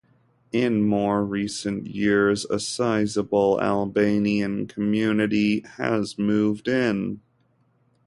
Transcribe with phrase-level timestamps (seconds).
[0.51, 7.21] In more recent years, a sizable Albanian community has moved in.